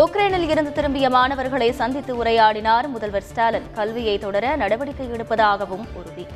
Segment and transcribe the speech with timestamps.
[0.00, 3.66] உக்ரைனில் இருந்து திரும்பிய மாணவர்களை சந்தித்து உரையாடினார் முதல்வர் ஸ்டாலின்.
[3.74, 6.26] கல்வியை தொடர நடவடிக்கை எடுப்பதாகவும் உறுதி.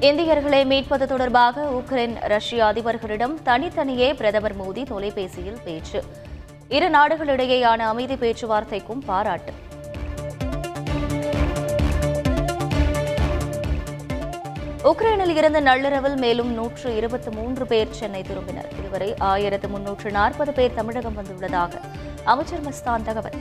[0.00, 6.02] இந்தியர்களை மீட்பது தொடர்பாக உக்ரைன் ரஷ்ய அதிபர்களிடம் தனித்தனியே பிரதமர் மோடி தொலைபேசியில் பேச்சு.
[6.68, 9.52] இரு நாடுகளிடையேயான அமைதி பேச்சுவார்த்தைக்கும் பாராட்டு.
[14.88, 18.68] உக்ரைனில் இருந்து நள்ளிரவில் மேலும் நூற்று இருபத்தி மூன்று பேர் சென்னை திரும்பினர்.
[18.78, 21.72] இதுவரை ஆயிரத்து முன்னூற்று நாற்பது பேர் தமிழகம் வந்துள்ளதாக
[22.24, 23.36] அமைச்சர் மஸ்தான் தகவல்.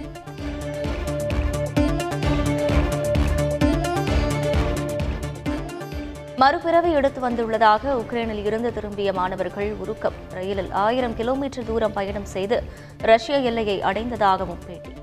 [6.35, 10.19] மறுபிறவி எடுத்து வந்துள்ளதாக உக்ரைனில் இருந்து திரும்பிய மாணவர்கள் உருக்கம்.
[10.33, 12.63] ரயிலில் ஆயிரம் கிலோமீட்டர் தூரம் பயணம் செய்து
[13.01, 14.93] ரஷ்ய எல்லையை அடைந்ததாகவும் பேட்டி.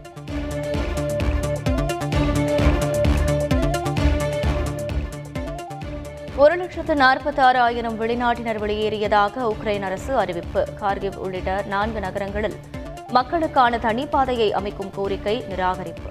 [6.45, 10.67] ஒரு லட்சத்து நாற்பத்தி ஆறு ஆயிரம் வெளிநாட்டினர் வெளியேறியதாக உக்ரைன் அரசு அறிவிப்பு.
[10.81, 12.57] கார்கிவ் உள்ளிட்ட நான்கு நகரங்களில்
[13.09, 16.11] மக்களுக்கான தனிப்பாதையை அமைக்கும் கோரிக்கை நிராகரிப்பு.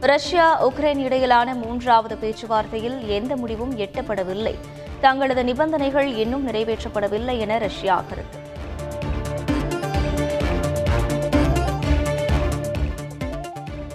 [0.00, 4.54] ரஷ்யா உக்ரைன் இடையிலான மூன்றாவது பேச்சுவார்த்தையில் எந்த முடிவும் எட்டப்படவில்லை.
[5.00, 8.41] தங்களது நிபந்தனைகள் இன்னும் நிறைவேற்றப்படவில்லை என ரஷ்யா கருத்து.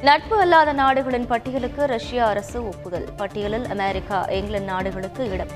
[0.07, 3.07] நட்பு அல்லாத நாடுகளின் பட்டியலுக்கு ரஷ்ய அரசு ஒப்புதல்.
[3.17, 5.51] பட்டியலில் அமெரிக்கா இங்கிலாந்து நாடுகளுக்கு இடம்.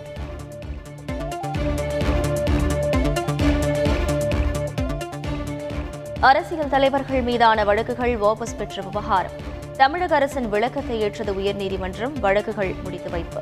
[6.19, 9.37] அரசியல் தலைவர்கள் மீதான வழக்குகள் வாபஸ் பெற்ற விவகாரம்.
[9.77, 12.19] தமிழக அரசின் விளக்கத்தை ஏற்றது உயர்நீதிமன்றம்.
[12.19, 13.41] வழக்குகள் முடித்து வைப்பு.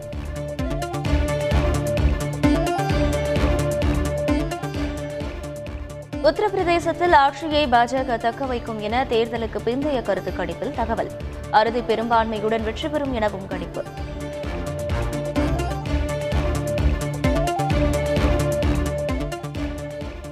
[6.29, 11.09] உத்தரப்பிரதேசத்தில் ஆட்சியை பாஜக தக்க வைக்கும் என தேர்தலுக்கு பிந்தைய கருத்து கணிப்பில் தகவல்.
[11.51, 13.83] அறுதி பெரும்பான்மையுடன் வெற்றி பெறும் எனவும் கணிப்பு.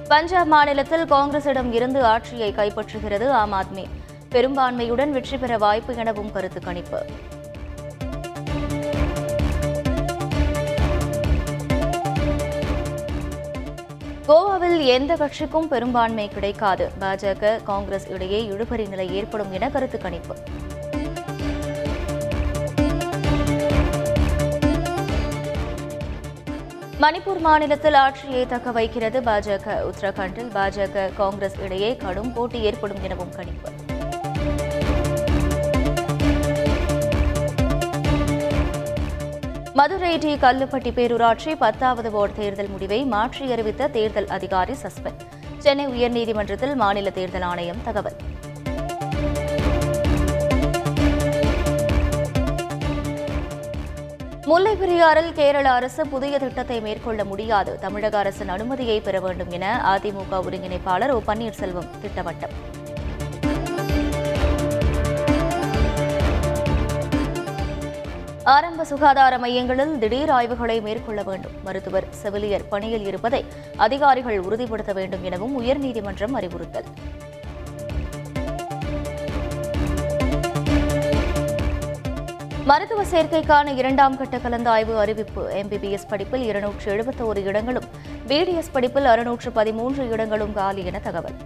[0.08, 3.86] பஞ்சாப் மாநிலத்தில் காங்கிரசிடம் இருந்து ஆட்சியை கைப்பற்றுகிறது ஆம் ஆத்மி.
[4.30, 7.02] பெரும்பான்மையுடன் வெற்றி பெற வாய்ப்பு எனவும் கருத்து கணிப்பு.
[14.78, 16.84] தேர்தலில் எந்த கட்சிக்கும் பெரும்பான்மை கிடைக்காது.
[17.02, 20.34] பாஜக காங்கிரஸ் இடையே இழுபறி நிலை ஏற்படும் என கருத்து கணிப்பு.
[27.02, 29.66] மணிப்பூர் மாநிலத்தில் ஆட்சியை தக்க வைக்கிறது பாஜக.
[29.90, 33.70] உத்தரகாண்டில் பாஜக காங்கிரஸ் இடையே கடும் போட்டி ஏற்படும் எனவும் கணிப்பு.
[39.78, 45.20] மதுரை டி கல்லுப்பட்டி பேரூராட்சி பத்தாவது வார்டு தேர்தல் முடிவை மாற்றி அறிவித்த தேர்தல் அதிகாரி சஸ்பெண்ட்.
[45.64, 48.16] சென்னை உயர்நீதிமன்றத்தில் மாநில தேர்தல் ஆணையம் தகவல்.
[54.50, 57.78] முல்லை பெரியாறில் கேரள அரசு புதிய திட்டத்தை மேற்கொள்ள முடியாது.
[57.78, 62.56] தமிழக அரசின் அனுமதியை பெற வேண்டும் என அதிமுக ஒருங்கிணைப்பாளர் ஓ பன்னீர்செல்வம் திட்டவட்டம்.
[68.54, 71.52] ஆரம்ப சுகாதார மையங்களில் திடீர் ஆய்வுகளை மேற்கொள்ள வேண்டும்.
[71.64, 73.44] மருத்துவர் செவிலியர் பணியில் இருப்பதை
[73.76, 76.84] அதிகாரிகள் உறுதிப்படுத்த வேண்டும் எனவும் உயர்நீதிமன்றம் அறிவுறுத்தல்.
[82.64, 85.42] மருத்துவ சேர்க்கைக்கான இரண்டாம் கட்ட கலந்தாய்வு அறிவிப்பு.
[85.54, 87.88] எம்பிபிஎஸ் படிப்பில் இருநூற்று எழுபத்தோரு இடங்களும்
[88.26, 91.38] பிடிஎஸ் படிப்பில் அறுநூற்று பதிமூன்று இடங்களும் காலி என தகவல்.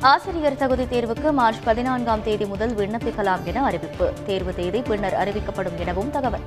[0.00, 4.12] ஆசிரியர் தகுதி தேர்வுக்கு மார்ச் பதினான்காம் தேதி முதல் விண்ணப்பிக்கலாம் என அறிவிப்பு.
[4.26, 6.40] தேர்வு தேதி பின்னர் அறிவிக்கப்படும் எனவும் தகவல்.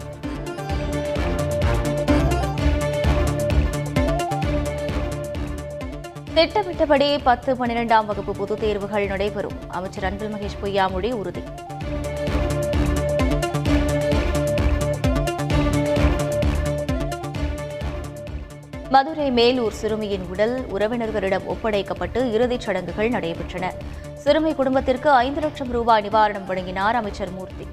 [6.33, 9.53] திட்டமிட்டபடி பத்து பன்னிரெண்டாம் வகுப்பு பொதுத் தேர்வுகள் நடைபெறும்.
[9.67, 11.43] அமைச்சர் அன்பில் மகேஷ் பொய்யாமொழி உறுதி.
[18.93, 23.65] மதுரை மேலூர் சிறுமியின் உடல் உறவினர்களிடம் ஒப்படைக்கப்பட்டு இறுதிச் சடங்குகள் நடைபெற்றன.
[24.13, 27.67] சிறுமி குடும்பத்திற்கு ஐந்து லட்சம் ரூபாய் நிவாரணம் வழங்கினார் அமைச்சர் மூர்த்தி.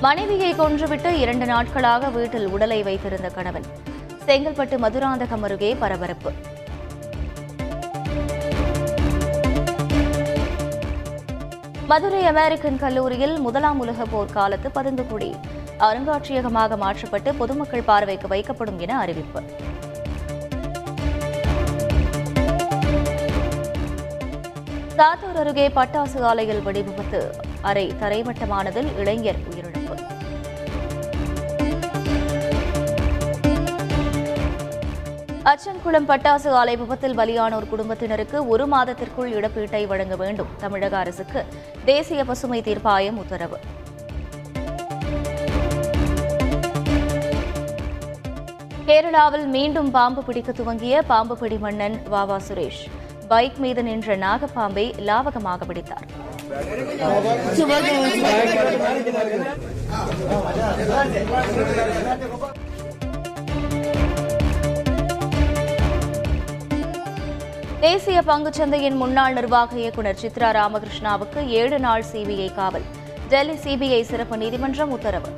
[0.00, 3.66] மனைவியை கொன்றுவிட்டு இரண்டு நாட்களாக வீட்டில் உடலை வைத்திருந்த கணவன்.
[4.26, 6.32] செங்கல்பட்டு மதுராந்தகம் அருகே பரபரப்பு.
[11.90, 15.36] மதுரை அமெரிக்கன் கல்லூரியில் முதலாம் உலக போர் காலத்து பதுங்குகுடி.
[15.78, 19.42] அருங்காட்சியகமாக மாற்றப்பட்டு பொதுமக்கள் பார்வைக்கு வைக்கப்படும் என அறிவிப்பு.
[24.96, 27.30] சாத்தூர் அருகே பட்டாசு ஆலையில் வெடிவிபத்து.
[27.60, 29.66] அறை தரைமட்டமானதில் இளைஞர் உயிரிழப்பு.
[35.50, 40.50] அச்சன்குளம் பட்டாசு ஆலை விபத்தில் பலியானோர் குடும்பத்தினருக்கு ஒரு மாதத்திற்குள் இழப்பீட்டை வழங்க வேண்டும்.
[40.62, 41.40] தமிழக அரசுக்கு
[41.90, 43.58] தேசிய பசுமை தீர்ப்பாயம் உத்தரவு.
[48.88, 52.82] கேரளாவில் மீண்டும் பாம்பு பிடிக்க துவங்கிய பாம்பு பிடி மன்னன் வாவா சுரேஷ்.
[53.32, 56.06] பைக் மீது நின்ற நாகப்பாம்பை லாவகமாக பிடித்தார்.
[67.80, 72.82] தேசிய பங்குச்சந்தையின் முன்னாள் நிர்வாக இயக்குநர் சித்ரா ராமகிருஷ்ணாவுக்கு ஏழு நாள் சிபிஐ காவல்.
[73.28, 75.28] டெல்லி சிபிஐ சிறப்பு நீதிமன்றம் உத்தரவு.